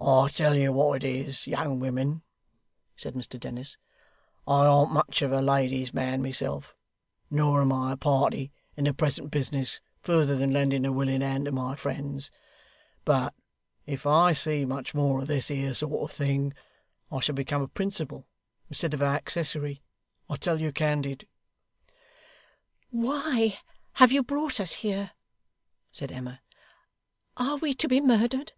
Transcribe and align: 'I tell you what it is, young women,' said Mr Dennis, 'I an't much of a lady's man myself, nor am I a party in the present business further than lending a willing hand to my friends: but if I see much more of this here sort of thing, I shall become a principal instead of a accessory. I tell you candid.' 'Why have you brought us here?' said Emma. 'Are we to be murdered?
'I 0.00 0.28
tell 0.28 0.54
you 0.56 0.72
what 0.72 1.02
it 1.02 1.04
is, 1.26 1.48
young 1.48 1.80
women,' 1.80 2.22
said 2.94 3.14
Mr 3.14 3.38
Dennis, 3.38 3.76
'I 4.46 4.64
an't 4.66 4.92
much 4.92 5.22
of 5.22 5.32
a 5.32 5.42
lady's 5.42 5.92
man 5.92 6.22
myself, 6.22 6.76
nor 7.30 7.60
am 7.60 7.72
I 7.72 7.92
a 7.92 7.96
party 7.96 8.52
in 8.76 8.84
the 8.84 8.94
present 8.94 9.32
business 9.32 9.80
further 10.00 10.36
than 10.36 10.52
lending 10.52 10.86
a 10.86 10.92
willing 10.92 11.20
hand 11.20 11.46
to 11.46 11.52
my 11.52 11.74
friends: 11.74 12.30
but 13.04 13.34
if 13.86 14.06
I 14.06 14.32
see 14.34 14.64
much 14.64 14.94
more 14.94 15.20
of 15.22 15.26
this 15.26 15.48
here 15.48 15.74
sort 15.74 16.08
of 16.12 16.16
thing, 16.16 16.54
I 17.10 17.18
shall 17.18 17.34
become 17.34 17.62
a 17.62 17.68
principal 17.68 18.28
instead 18.68 18.94
of 18.94 19.02
a 19.02 19.06
accessory. 19.06 19.82
I 20.30 20.36
tell 20.36 20.60
you 20.60 20.70
candid.' 20.70 21.26
'Why 22.90 23.58
have 23.94 24.12
you 24.12 24.22
brought 24.22 24.60
us 24.60 24.74
here?' 24.74 25.10
said 25.90 26.12
Emma. 26.12 26.40
'Are 27.36 27.56
we 27.56 27.74
to 27.74 27.88
be 27.88 28.00
murdered? 28.00 28.52